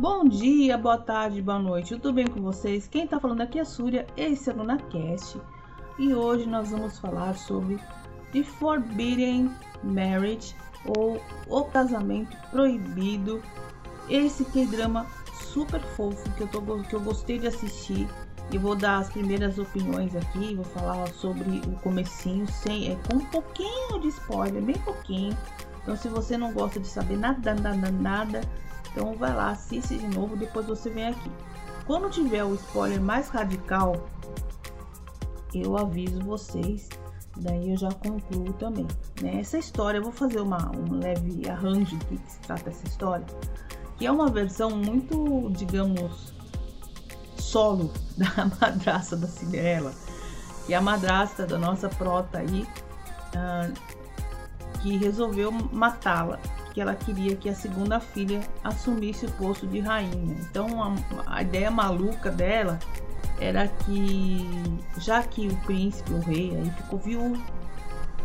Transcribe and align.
Bom 0.00 0.28
dia, 0.28 0.76
boa 0.76 0.98
tarde, 0.98 1.42
boa 1.42 1.58
noite, 1.58 1.96
tudo 1.96 2.12
bem 2.12 2.26
com 2.26 2.40
vocês? 2.40 2.86
Quem 2.86 3.06
tá 3.06 3.18
falando 3.18 3.40
aqui 3.40 3.58
é 3.58 3.62
a 3.62 3.64
Súria, 3.64 4.06
esse 4.16 4.50
é 4.50 4.52
o 4.52 4.58
LunaCast 4.58 5.40
e 5.98 6.14
hoje 6.14 6.46
nós 6.46 6.70
vamos 6.70 6.98
falar 6.98 7.36
sobre 7.36 7.78
The 8.32 8.42
Forbidden 8.42 9.50
Marriage 9.82 10.54
ou 10.84 11.20
O 11.48 11.64
Casamento 11.64 12.36
Proibido. 12.50 13.42
Esse 14.08 14.44
K-drama 14.44 15.06
super 15.52 15.80
fofo 15.80 16.30
que 16.32 16.42
eu, 16.42 16.48
tô, 16.48 16.60
que 16.62 16.94
eu 16.94 17.00
gostei 17.00 17.38
de 17.38 17.48
assistir 17.48 18.06
e 18.50 18.58
vou 18.58 18.74
dar 18.74 18.98
as 18.98 19.10
primeiras 19.10 19.58
opiniões 19.58 20.14
aqui, 20.16 20.54
vou 20.54 20.64
falar 20.64 21.06
sobre 21.08 21.60
o 21.66 21.72
comecinho 21.80 22.46
sem, 22.46 22.92
é, 22.92 22.96
com 23.08 23.16
um 23.16 23.24
pouquinho 23.26 24.00
de 24.00 24.08
spoiler, 24.08 24.62
bem 24.62 24.78
pouquinho. 24.78 25.36
Então 25.82 25.96
se 25.96 26.08
você 26.08 26.36
não 26.36 26.52
gosta 26.52 26.80
de 26.80 26.86
saber 26.86 27.16
nada, 27.16 27.54
nada, 27.54 27.90
nada 27.90 28.40
então 28.90 29.14
vai 29.14 29.34
lá, 29.34 29.50
assiste 29.50 29.96
de 29.96 30.08
novo, 30.08 30.36
depois 30.36 30.66
você 30.66 30.90
vem 30.90 31.08
aqui. 31.08 31.30
Quando 31.86 32.10
tiver 32.10 32.44
o 32.44 32.54
spoiler 32.54 33.00
mais 33.00 33.28
radical, 33.28 34.08
eu 35.54 35.76
aviso 35.76 36.20
vocês. 36.24 36.88
Daí 37.36 37.70
eu 37.70 37.76
já 37.76 37.90
concluo 37.92 38.52
também. 38.54 38.86
Né? 39.22 39.38
Essa 39.40 39.58
história, 39.58 39.98
eu 39.98 40.02
vou 40.02 40.12
fazer 40.12 40.40
uma, 40.40 40.70
um 40.76 40.94
leve 40.98 41.48
arranjo 41.48 41.96
do 41.96 42.04
que 42.06 42.30
se 42.30 42.40
trata 42.40 42.70
essa 42.70 42.86
história. 42.86 43.24
Que 43.96 44.06
é 44.06 44.10
uma 44.10 44.28
versão 44.28 44.70
muito, 44.70 45.50
digamos, 45.50 46.34
solo 47.48 47.90
da 48.16 48.50
madrasta 48.60 49.16
da 49.16 49.26
Cinderela. 49.26 49.92
É 50.68 50.74
a 50.74 50.80
madrasta 50.80 51.46
da 51.46 51.56
nossa 51.56 51.88
prota 51.88 52.38
aí, 52.38 52.66
ah, 53.34 53.70
que 54.82 54.96
resolveu 54.96 55.50
matá-la 55.50 56.38
que 56.74 56.80
ela 56.80 56.94
queria 56.94 57.34
que 57.34 57.48
a 57.48 57.54
segunda 57.54 57.98
filha 57.98 58.40
assumisse 58.62 59.26
o 59.26 59.32
posto 59.32 59.66
de 59.66 59.80
rainha. 59.80 60.36
Então 60.42 60.80
a, 60.80 60.94
a 61.26 61.42
ideia 61.42 61.70
maluca 61.70 62.30
dela 62.30 62.78
era 63.40 63.66
que, 63.66 64.46
já 64.98 65.22
que 65.22 65.48
o 65.48 65.56
príncipe, 65.64 66.12
o 66.12 66.20
rei, 66.20 66.54
aí 66.54 66.70
ficou 66.70 66.98
viúvo, 66.98 67.42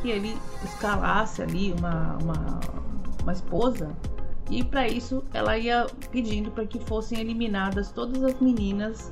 que 0.01 0.09
ele 0.09 0.37
escalasse 0.63 1.41
ali 1.41 1.73
uma, 1.79 2.17
uma, 2.21 2.59
uma 3.23 3.33
esposa 3.33 3.89
e 4.53 4.63
para 4.63 4.87
isso 4.87 5.23
ela 5.33 5.57
ia 5.57 5.87
pedindo 6.11 6.51
para 6.51 6.67
que 6.67 6.79
fossem 6.79 7.19
eliminadas 7.19 7.91
todas 7.91 8.23
as 8.23 8.39
meninas 8.39 9.11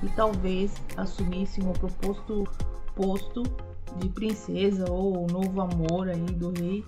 que 0.00 0.08
talvez 0.16 0.72
assumissem 0.96 1.68
o 1.68 1.74
proposto 1.74 2.44
posto 2.96 3.42
de 3.96 4.08
princesa 4.08 4.90
ou 4.90 5.26
novo 5.26 5.60
amor 5.60 6.08
aí 6.08 6.24
do 6.24 6.50
rei 6.52 6.82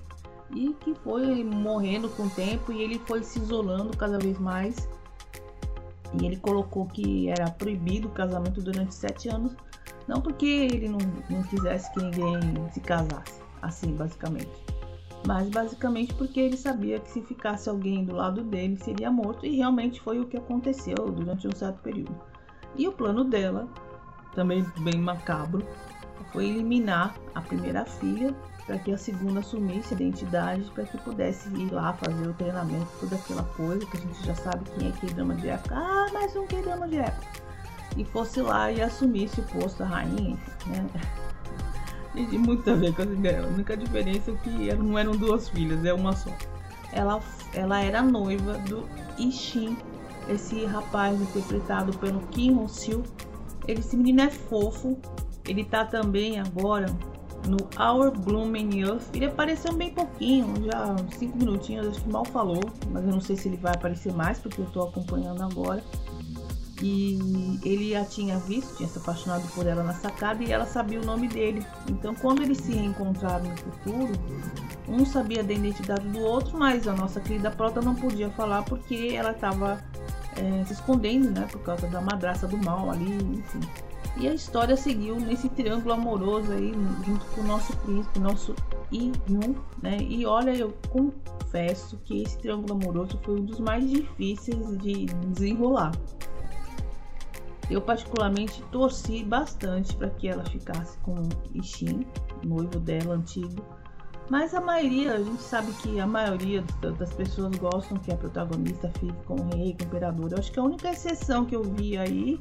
e 0.54 0.72
que 0.80 0.94
foi 0.94 1.44
morrendo 1.44 2.08
com 2.08 2.22
o 2.22 2.30
tempo 2.30 2.72
e 2.72 2.80
ele 2.80 2.98
foi 3.00 3.22
se 3.22 3.38
isolando 3.38 3.94
cada 3.96 4.18
vez 4.18 4.38
mais. 4.38 4.88
E 6.18 6.26
ele 6.26 6.38
colocou 6.38 6.86
que 6.86 7.28
era 7.28 7.50
proibido 7.50 8.08
o 8.08 8.10
casamento 8.10 8.60
durante 8.62 8.94
sete 8.94 9.28
anos, 9.28 9.54
não 10.08 10.20
porque 10.20 10.46
ele 10.46 10.88
não, 10.88 10.98
não 11.28 11.42
quisesse 11.44 11.92
que 11.92 12.02
ninguém 12.02 12.68
se 12.72 12.80
casasse, 12.80 13.40
assim 13.62 13.92
basicamente, 13.92 14.50
mas 15.26 15.48
basicamente 15.48 16.14
porque 16.14 16.40
ele 16.40 16.56
sabia 16.56 16.98
que 16.98 17.10
se 17.10 17.22
ficasse 17.22 17.68
alguém 17.68 18.04
do 18.04 18.14
lado 18.14 18.42
dele 18.42 18.76
seria 18.76 19.10
morto 19.10 19.44
e 19.44 19.56
realmente 19.56 20.00
foi 20.00 20.18
o 20.18 20.26
que 20.26 20.36
aconteceu 20.36 20.94
durante 20.94 21.46
um 21.46 21.52
certo 21.52 21.80
período. 21.82 22.18
E 22.76 22.88
o 22.88 22.92
plano 22.92 23.24
dela, 23.24 23.68
também 24.34 24.64
bem 24.78 25.00
macabro, 25.00 25.66
foi 26.32 26.46
eliminar 26.48 27.14
a 27.34 27.41
primeira 27.41 27.84
filha 27.84 28.34
para 28.66 28.78
que 28.78 28.92
a 28.92 28.98
segunda 28.98 29.41
assumisse 29.41 29.92
a 29.92 29.96
identidade 29.96 30.70
para 30.70 30.84
que 30.84 30.96
pudesse 30.98 31.48
ir 31.56 31.72
lá 31.72 31.92
fazer 31.94 32.28
o 32.28 32.34
treinamento, 32.34 32.87
toda 33.00 33.16
aquela 33.16 33.42
coisa 33.42 33.84
que 33.84 33.97
a 33.97 34.00
gente 34.00 34.25
já 34.25 34.34
sabe 34.37 34.64
quem 34.70 34.88
é 34.88 34.92
que 34.92 35.06
drama 35.06 35.34
de 35.34 35.48
época. 35.48 35.75
Ah, 35.76 36.06
mais 36.12 36.37
um 36.37 36.47
que 36.47 36.56
drama 36.62 36.87
de 36.87 36.98
época. 36.98 37.26
E 37.97 38.04
fosse 38.04 38.41
lá 38.41 38.70
e 38.70 38.81
assumisse 38.81 39.41
o 39.41 39.44
posto 39.44 39.81
da 39.81 39.87
rainha, 39.87 40.38
né? 40.66 40.87
E 42.15 42.38
muito 42.38 42.69
a 42.69 42.75
ver 42.75 42.94
com 42.94 43.03
a 43.03 43.47
única 43.47 43.76
diferença 43.76 44.32
é 44.32 44.34
que 44.34 44.75
não 44.75 44.98
eram 44.98 45.12
duas 45.12 45.48
filhas, 45.48 45.84
é 45.84 45.93
uma 45.93 46.15
só. 46.15 46.31
Ela, 46.93 47.21
ela 47.54 47.81
era 47.81 48.03
noiva 48.03 48.54
do 48.59 48.84
Ishin, 49.16 49.76
esse 50.28 50.65
rapaz 50.65 51.20
interpretado 51.20 51.97
pelo 51.99 52.20
Kim 52.28 52.53
Hong-sil. 52.54 53.04
Esse 53.69 53.97
menino 53.97 54.22
é 54.22 54.31
fofo. 54.31 54.99
Ele 55.47 55.65
tá 55.65 55.84
também 55.84 56.41
agora 56.41 56.87
no 57.47 57.59
Our 57.81 58.10
Blooming 58.10 58.81
Youth. 58.81 59.03
Ele 59.15 59.26
apareceu 59.26 59.72
bem 59.72 59.93
pouquinho, 59.93 60.53
já 60.65 60.97
5 61.16 61.38
minutinhos, 61.38 61.88
acho 61.88 62.03
que 62.03 62.10
mal 62.10 62.25
falou, 62.25 62.60
mas 62.91 63.04
eu 63.04 63.10
não 63.10 63.20
sei 63.20 63.37
se 63.37 63.49
ele 63.49 63.56
vai 63.56 63.75
aparecer 63.75 64.12
mais 64.12 64.38
porque 64.38 64.60
eu 64.60 64.66
tô 64.66 64.82
acompanhando 64.82 65.43
agora. 65.43 65.82
E 66.82 67.58
ele 67.62 67.94
a 67.94 68.04
tinha 68.04 68.38
visto, 68.38 68.76
tinha 68.76 68.88
se 68.88 68.98
apaixonado 68.98 69.46
por 69.54 69.66
ela 69.66 69.82
na 69.82 69.92
sacada 69.92 70.42
e 70.42 70.50
ela 70.50 70.64
sabia 70.64 71.00
o 71.00 71.04
nome 71.04 71.28
dele. 71.28 71.64
Então, 71.88 72.14
quando 72.14 72.42
eles 72.42 72.58
se 72.58 72.72
reencontraram 72.72 73.44
no 73.44 73.56
futuro, 73.56 74.12
um 74.88 75.04
sabia 75.04 75.42
da 75.42 75.52
identidade 75.52 76.08
do 76.08 76.20
outro, 76.20 76.58
mas 76.58 76.88
a 76.88 76.94
nossa 76.94 77.20
querida 77.20 77.50
prota 77.50 77.82
não 77.82 77.94
podia 77.94 78.30
falar 78.30 78.62
porque 78.62 79.12
ela 79.14 79.32
estava 79.32 79.82
é, 80.36 80.64
se 80.64 80.72
escondendo, 80.72 81.30
né, 81.30 81.46
por 81.50 81.60
causa 81.60 81.86
da 81.86 82.00
madraça 82.00 82.46
do 82.46 82.56
mal 82.56 82.90
ali, 82.90 83.12
enfim. 83.12 83.60
E 84.16 84.28
a 84.28 84.34
história 84.34 84.76
seguiu 84.76 85.16
nesse 85.16 85.48
triângulo 85.48 85.94
amoroso 85.94 86.52
aí, 86.52 86.72
junto 87.06 87.24
com 87.26 87.40
o 87.42 87.44
nosso 87.44 87.76
príncipe, 87.78 88.19
nosso 88.19 88.54
Ihyun, 88.90 89.54
né? 89.80 89.98
E 90.00 90.26
olha, 90.26 90.50
eu 90.50 90.74
confesso 90.90 91.96
que 92.04 92.22
esse 92.22 92.36
triângulo 92.38 92.74
amoroso 92.74 93.19
foi 93.22 93.40
um 93.40 93.44
dos 93.44 93.60
mais 93.60 93.88
difíceis 93.88 94.78
de 94.78 95.06
desenrolar. 95.06 95.92
Eu 97.70 97.81
particularmente 97.81 98.62
torci 98.72 99.22
bastante 99.22 99.94
para 99.94 100.10
que 100.10 100.26
ela 100.28 100.44
ficasse 100.44 100.98
com 100.98 101.14
Ishin, 101.54 102.04
noivo 102.44 102.81
dela 102.81 103.14
antigo. 103.14 103.64
Mas 104.28 104.54
a 104.54 104.60
maioria, 104.60 105.14
a 105.14 105.22
gente 105.22 105.42
sabe 105.42 105.72
que 105.75 105.98
a 105.98 106.06
maioria 106.06 106.64
das 106.98 107.12
pessoas 107.12 107.56
gostam 107.56 107.97
que 107.98 108.12
a 108.12 108.16
protagonista 108.16 108.91
fique 108.98 109.25
com 109.25 109.34
o 109.34 109.48
rei, 109.56 109.75
com 109.75 109.84
o 109.84 109.86
imperador. 109.86 110.32
Eu 110.32 110.38
acho 110.38 110.53
que 110.53 110.58
a 110.60 110.62
única 110.62 110.91
exceção 110.91 111.44
que 111.44 111.54
eu 111.54 111.62
vi 111.62 111.97
aí 111.97 112.41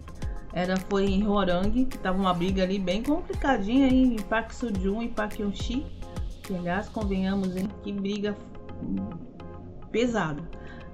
era 0.53 0.77
foi 0.89 1.05
em 1.05 1.27
Horang, 1.27 1.85
que 1.85 1.97
tava 1.97 2.17
uma 2.17 2.33
briga 2.33 2.63
ali 2.63 2.79
bem 2.79 3.03
complicadinha 3.03 3.87
em 3.87 4.15
Park 4.17 4.51
Seo-joon 4.51 5.03
e 5.03 5.09
Park 5.09 5.39
Yeon-shi. 5.39 5.85
Que 6.43 6.55
aliás, 6.55 6.89
convenhamos, 6.89 7.55
hein, 7.55 7.67
que 7.83 7.91
briga 7.91 8.35
pesada. 9.91 10.41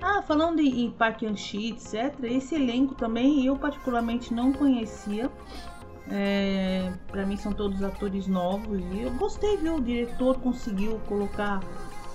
Ah, 0.08 0.22
falando 0.22 0.60
em 0.60 0.92
Park 0.92 1.24
Yeon-shi, 1.24 1.72
etc, 1.72 2.14
esse 2.26 2.54
elenco 2.54 2.94
também 2.94 3.44
eu 3.44 3.58
particularmente 3.58 4.32
não 4.32 4.54
conhecia. 4.54 5.32
É, 6.12 6.94
para 7.08 7.26
mim 7.26 7.36
são 7.36 7.52
todos 7.52 7.82
atores 7.82 8.28
novos 8.28 8.80
e 8.94 9.02
eu 9.02 9.12
gostei, 9.16 9.58
viu? 9.58 9.78
O 9.78 9.82
diretor 9.82 10.40
conseguiu 10.40 11.00
colocar 11.08 11.60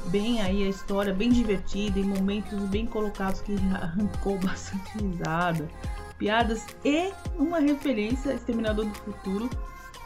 bem 0.06 0.40
aí 0.40 0.62
a 0.62 0.68
história, 0.68 1.12
bem 1.12 1.30
divertida, 1.30 1.98
em 1.98 2.04
momentos 2.04 2.60
bem 2.68 2.86
colocados 2.86 3.40
que 3.40 3.56
arrancou 3.74 4.38
bastante 4.38 4.96
risada 4.96 5.68
piadas 6.16 6.64
e 6.84 7.10
uma 7.36 7.58
referência 7.58 8.30
a 8.30 8.34
Exterminador 8.34 8.84
do 8.84 8.94
Futuro. 8.98 9.50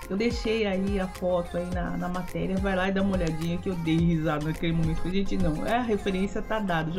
Eu 0.09 0.16
deixei 0.16 0.66
aí 0.66 1.00
a 1.00 1.09
foto 1.09 1.56
aí 1.56 1.66
na, 1.75 1.97
na 1.97 2.09
matéria, 2.09 2.56
vai 2.59 2.76
lá 2.76 2.88
e 2.88 2.92
dá 2.92 3.03
uma 3.03 3.16
olhadinha 3.16 3.56
que 3.59 3.70
eu 3.70 3.75
dei 3.76 3.97
risada 3.97 4.44
naquele 4.44 4.72
momento. 4.72 5.10
Gente, 5.10 5.37
não, 5.37 5.66
é 5.66 5.76
a 5.76 5.82
referência 5.82 6.42
tá 6.42 6.59
dada, 6.59 6.92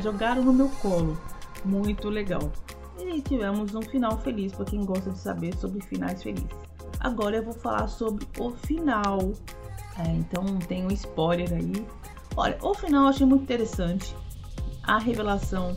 jogaram 0.00 0.44
no 0.44 0.52
meu 0.52 0.68
colo. 0.80 1.18
Muito 1.64 2.08
legal. 2.10 2.52
E 2.98 3.20
tivemos 3.22 3.74
um 3.74 3.82
final 3.82 4.18
feliz 4.18 4.52
para 4.52 4.66
quem 4.66 4.84
gosta 4.84 5.10
de 5.10 5.18
saber 5.18 5.54
sobre 5.56 5.82
finais 5.82 6.22
felizes. 6.22 6.50
Agora 7.00 7.36
eu 7.36 7.42
vou 7.42 7.54
falar 7.54 7.88
sobre 7.88 8.26
o 8.38 8.50
final. 8.50 9.32
É, 9.98 10.08
então 10.10 10.44
tem 10.68 10.84
um 10.84 10.90
spoiler 10.90 11.52
aí. 11.52 11.86
Olha, 12.36 12.56
o 12.62 12.74
final 12.74 13.04
eu 13.04 13.08
achei 13.08 13.26
muito 13.26 13.42
interessante. 13.42 14.14
A 14.82 14.98
revelação 14.98 15.76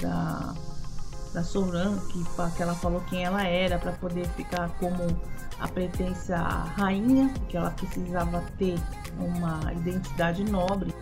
da 0.00 0.54
da 1.34 1.42
Soran, 1.42 1.98
que, 2.08 2.24
que 2.56 2.62
ela 2.62 2.74
falou 2.74 3.02
quem 3.10 3.24
ela 3.24 3.44
era 3.44 3.76
para 3.78 3.92
poder 3.92 4.26
ficar 4.28 4.70
como 4.78 5.04
a 5.58 5.66
pretensa 5.66 6.36
rainha, 6.36 7.28
que 7.48 7.56
ela 7.56 7.70
precisava 7.72 8.40
ter 8.56 8.78
uma 9.18 9.72
identidade 9.72 10.44
nobre. 10.44 10.94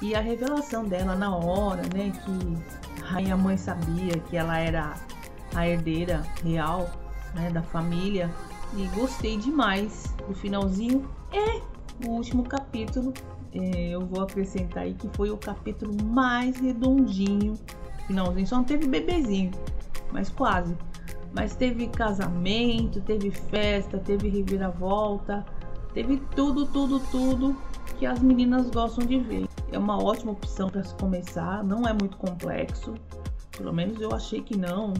E 0.00 0.14
a 0.14 0.20
revelação 0.20 0.84
dela 0.84 1.14
na 1.14 1.36
hora, 1.36 1.82
né, 1.94 2.10
que 2.24 3.02
a 3.02 3.06
rainha 3.06 3.36
mãe 3.36 3.56
sabia 3.58 4.18
que 4.18 4.36
ela 4.36 4.58
era 4.58 4.94
a 5.54 5.68
herdeira 5.68 6.22
real, 6.42 6.90
né, 7.34 7.50
da 7.50 7.62
família. 7.62 8.30
E 8.74 8.86
gostei 8.94 9.36
demais 9.36 10.14
do 10.26 10.34
finalzinho 10.34 11.08
e 11.32 12.06
o 12.06 12.12
último 12.12 12.44
capítulo. 12.44 13.12
Eh, 13.54 13.90
eu 13.90 14.06
vou 14.06 14.22
acrescentar 14.22 14.84
aí 14.84 14.94
que 14.94 15.08
foi 15.14 15.30
o 15.30 15.36
capítulo 15.36 15.94
mais 16.04 16.56
redondinho 16.58 17.58
finalzinho. 18.10 18.46
Só 18.46 18.56
não 18.56 18.64
teve 18.64 18.86
bebezinho, 18.86 19.52
mas 20.12 20.28
quase. 20.28 20.76
Mas 21.32 21.54
teve 21.54 21.86
casamento, 21.86 23.00
teve 23.00 23.30
festa, 23.30 23.98
teve 23.98 24.28
reviravolta. 24.28 25.44
Teve 25.94 26.18
tudo, 26.34 26.66
tudo, 26.66 27.00
tudo 27.10 27.56
que 27.98 28.06
as 28.06 28.20
meninas 28.20 28.68
gostam 28.70 29.04
de 29.04 29.18
ver. 29.18 29.48
É 29.72 29.78
uma 29.78 30.02
ótima 30.02 30.32
opção 30.32 30.68
para 30.68 30.82
se 30.82 30.94
começar, 30.96 31.62
não 31.64 31.86
é 31.86 31.92
muito 31.92 32.16
complexo. 32.16 32.94
Pelo 33.56 33.72
menos 33.72 34.00
eu 34.00 34.12
achei 34.12 34.40
que 34.40 34.56
não. 34.56 34.92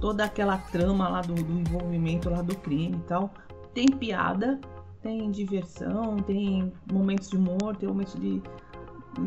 Toda 0.00 0.24
aquela 0.24 0.58
trama 0.58 1.08
lá 1.08 1.20
do, 1.20 1.34
do 1.34 1.58
envolvimento 1.58 2.28
lá 2.28 2.42
do 2.42 2.54
crime 2.56 2.96
e 2.96 3.08
tal. 3.08 3.30
Tem 3.72 3.86
piada, 3.86 4.60
tem 5.04 5.30
diversão, 5.30 6.16
tem 6.16 6.72
momentos 6.90 7.28
de 7.28 7.36
humor, 7.36 7.76
tem 7.76 7.86
momentos 7.86 8.18
de 8.18 8.42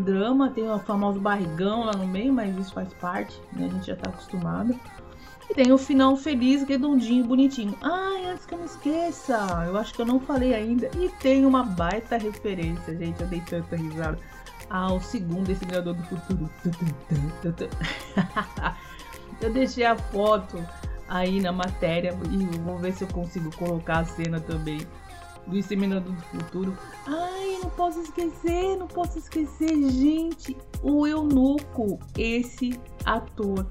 drama, 0.04 0.50
tem 0.50 0.68
o 0.70 0.80
famoso 0.80 1.20
barrigão 1.20 1.86
lá 1.86 1.94
no 1.94 2.08
meio, 2.08 2.34
mas 2.34 2.58
isso 2.58 2.74
faz 2.74 2.92
parte, 2.96 3.40
né? 3.54 3.68
A 3.68 3.70
gente 3.70 3.86
já 3.86 3.96
tá 3.96 4.10
acostumado. 4.10 4.76
E 5.50 5.54
tem 5.54 5.72
o 5.72 5.78
final 5.78 6.18
feliz, 6.18 6.64
redondinho, 6.64 7.24
bonitinho. 7.24 7.78
Ai, 7.82 8.26
antes 8.26 8.46
que 8.46 8.56
eu 8.56 8.58
me 8.58 8.66
esqueça, 8.66 9.38
eu 9.68 9.78
acho 9.78 9.94
que 9.94 10.02
eu 10.02 10.06
não 10.06 10.20
falei 10.20 10.54
ainda. 10.56 10.90
E 10.98 11.08
tem 11.22 11.46
uma 11.46 11.64
baita 11.64 12.18
referência, 12.18 12.98
gente. 12.98 13.22
Eu 13.22 13.28
dei 13.28 13.40
tanta 13.42 13.78
risada. 13.78 14.20
Ao 14.70 15.00
segundo 15.00 15.50
esse 15.50 15.64
do 15.64 15.96
futuro. 15.96 16.50
eu 19.40 19.54
deixei 19.54 19.86
a 19.86 19.96
foto 19.96 20.62
aí 21.08 21.40
na 21.40 21.54
matéria 21.54 22.14
e 22.30 22.58
vou 22.58 22.78
ver 22.78 22.92
se 22.92 23.06
eu 23.06 23.08
consigo 23.08 23.56
colocar 23.56 24.00
a 24.00 24.06
cena 24.06 24.42
também 24.42 24.86
do 25.48 25.58
Exterminador 25.58 26.14
do 26.14 26.22
Futuro. 26.22 26.78
Ai, 27.06 27.60
não 27.64 27.70
posso 27.72 28.02
esquecer, 28.02 28.78
não 28.78 28.88
posso 28.88 29.18
esquecer, 29.18 29.76
gente. 29.90 30.56
O 30.82 31.08
Eunuco, 31.08 32.00
esse 32.18 32.80
ator 33.06 33.66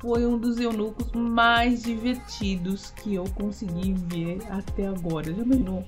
foi 0.00 0.24
um 0.24 0.38
dos 0.38 0.58
eunucos 0.58 1.12
mais 1.12 1.82
divertidos 1.82 2.90
que 2.90 3.14
eu 3.14 3.24
consegui 3.34 3.92
ver 3.92 4.38
até 4.50 4.86
agora. 4.86 5.32
Já 5.32 5.42
imaginou? 5.42 5.84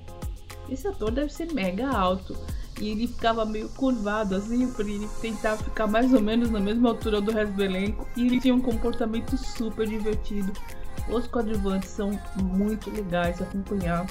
Esse 0.69 0.87
ator 0.87 1.11
deve 1.11 1.33
ser 1.33 1.51
mega 1.51 1.89
alto. 1.89 2.37
E 2.79 2.89
ele 2.89 3.07
ficava 3.07 3.45
meio 3.45 3.69
curvado 3.69 4.35
assim, 4.35 4.71
para 4.71 4.85
ele 4.85 5.07
tentar 5.21 5.57
ficar 5.57 5.87
mais 5.87 6.13
ou 6.13 6.21
menos 6.21 6.49
na 6.49 6.59
mesma 6.59 6.89
altura 6.89 7.21
do 7.21 7.31
resto 7.31 7.53
do 7.53 7.63
elenco. 7.63 8.07
E 8.15 8.25
ele 8.25 8.39
tinha 8.39 8.53
um 8.53 8.61
comportamento 8.61 9.37
super 9.37 9.87
divertido. 9.87 10.51
Os 11.09 11.27
coadjuvantes 11.27 11.89
são 11.89 12.11
muito 12.41 12.89
legais 12.89 13.37
de 13.37 13.43
acompanhar. 13.43 14.05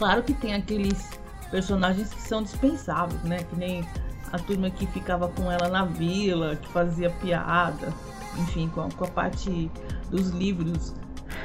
Claro 0.00 0.24
que 0.24 0.34
tem 0.34 0.54
aqueles 0.54 1.10
personagens 1.52 2.12
que 2.12 2.22
são 2.22 2.42
dispensáveis, 2.42 3.22
né? 3.22 3.44
Que 3.44 3.56
nem 3.56 3.86
a 4.32 4.38
turma 4.38 4.68
que 4.70 4.86
ficava 4.86 5.28
com 5.28 5.52
ela 5.52 5.68
na 5.68 5.84
vila, 5.84 6.56
que 6.56 6.66
fazia 6.68 7.10
piada 7.10 7.92
enfim, 8.38 8.68
com 8.68 8.82
a, 8.82 8.88
com 8.90 9.04
a 9.04 9.08
parte 9.08 9.70
dos 10.10 10.30
livros, 10.30 10.94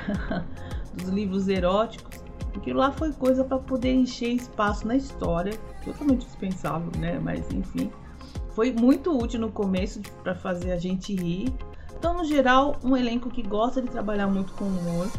dos 0.93 1.09
livros 1.09 1.47
eróticos. 1.47 2.23
Aquilo 2.55 2.79
lá 2.79 2.91
foi 2.91 3.11
coisa 3.11 3.43
para 3.43 3.57
poder 3.57 3.93
encher 3.93 4.29
espaço 4.29 4.87
na 4.87 4.95
história, 4.95 5.59
totalmente 5.83 6.25
dispensável, 6.25 6.89
né? 6.97 7.19
Mas 7.21 7.51
enfim, 7.51 7.91
foi 8.51 8.71
muito 8.71 9.17
útil 9.17 9.41
no 9.41 9.51
começo 9.51 10.01
para 10.23 10.33
fazer 10.33 10.71
a 10.71 10.77
gente 10.77 11.13
rir. 11.13 11.53
Então, 11.97 12.13
no 12.13 12.23
geral, 12.23 12.77
um 12.83 12.95
elenco 12.95 13.29
que 13.29 13.41
gosta 13.41 13.81
de 13.81 13.89
trabalhar 13.89 14.27
muito 14.27 14.53
com 14.53 14.65
humor. 14.65 15.11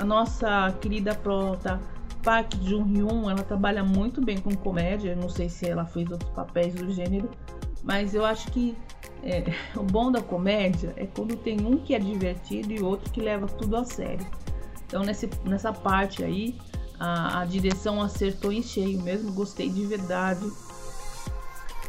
A 0.00 0.04
nossa 0.04 0.74
querida 0.80 1.14
prota 1.14 1.80
Park 2.22 2.54
Jun-hyun, 2.62 3.28
ela 3.30 3.42
trabalha 3.42 3.82
muito 3.82 4.20
bem 4.20 4.38
com 4.38 4.54
comédia. 4.54 5.16
não 5.16 5.28
sei 5.28 5.48
se 5.48 5.68
ela 5.68 5.84
fez 5.84 6.10
outros 6.10 6.30
papéis 6.30 6.74
do 6.74 6.90
gênero, 6.90 7.28
mas 7.82 8.14
eu 8.14 8.24
acho 8.24 8.50
que 8.50 8.76
é, 9.22 9.44
o 9.76 9.82
bom 9.82 10.10
da 10.10 10.20
comédia 10.20 10.92
é 10.96 11.06
quando 11.06 11.36
tem 11.36 11.60
um 11.60 11.78
que 11.78 11.94
é 11.94 11.98
divertido 11.98 12.72
e 12.72 12.80
outro 12.80 13.10
que 13.10 13.20
leva 13.20 13.46
tudo 13.46 13.76
a 13.76 13.84
sério. 13.84 14.26
Então 14.86 15.02
nesse, 15.02 15.28
nessa 15.44 15.72
parte 15.72 16.22
aí 16.22 16.58
a, 16.98 17.40
a 17.40 17.44
direção 17.44 18.00
acertou 18.00 18.52
em 18.52 18.62
cheio 18.62 19.00
mesmo, 19.02 19.32
gostei 19.32 19.68
de 19.68 19.84
verdade. 19.86 20.46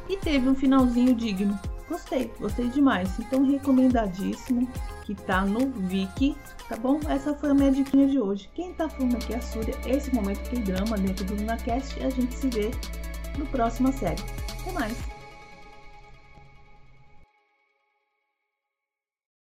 E 0.10 0.18
teve 0.18 0.50
um 0.50 0.56
finalzinho 0.56 1.14
digno. 1.16 1.58
Gostei, 1.88 2.32
gostei 2.40 2.70
demais. 2.70 3.20
Então 3.20 3.46
recomendadíssimo 3.46 4.68
que 5.04 5.14
tá 5.14 5.46
no 5.46 5.70
Viki, 5.70 6.36
tá 6.68 6.76
bom? 6.78 7.00
Essa 7.08 7.34
foi 7.36 7.52
a 7.52 7.54
minha 7.54 7.72
diquinha 7.72 8.08
de 8.08 8.20
hoje. 8.20 8.50
Quem 8.54 8.74
tá 8.74 8.90
falando 8.90 9.16
aqui 9.16 9.34
é 9.34 9.38
a 9.38 9.42
Súria. 9.42 9.76
Esse 9.86 10.14
momento 10.14 10.50
que 10.50 10.60
drama 10.60 10.98
dentro 10.98 11.26
do 11.26 11.36
LunaCast 11.36 12.00
e 12.00 12.04
a 12.04 12.10
gente 12.10 12.34
se 12.34 12.48
vê 12.50 12.72
no 13.38 13.46
próxima 13.48 13.92
série. 13.92 14.22
Até 14.62 14.72
mais! 14.72 15.13